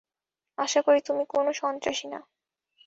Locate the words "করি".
0.81-0.99